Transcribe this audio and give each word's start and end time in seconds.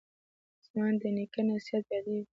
زما 0.65 0.87
د 1.01 1.03
نیکه 1.15 1.41
نصیحت 1.49 1.85
یادیږي 1.93 2.23